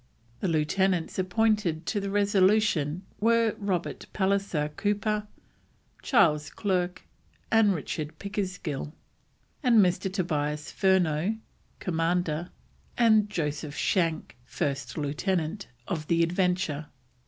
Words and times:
The 0.39 0.47
lieutenants 0.47 1.19
appointed 1.19 1.85
to 1.85 1.99
the 1.99 2.09
Resolution 2.09 3.03
were 3.19 3.53
Robert 3.59 4.07
Pallisser 4.15 4.69
Cooper, 4.75 5.27
Charles 6.01 6.49
Clerke, 6.49 7.03
and 7.51 7.75
Richard 7.75 8.17
Pickersgill, 8.17 8.93
and 9.61 9.77
Mr. 9.79 10.11
Tobias 10.11 10.71
Furneaux, 10.71 11.35
Commander, 11.77 12.49
and 12.97 13.29
Joseph 13.29 13.75
Shank 13.75 14.35
first 14.43 14.97
lieutenant, 14.97 15.67
of 15.87 16.07
the 16.07 16.23
Adventure. 16.23 16.87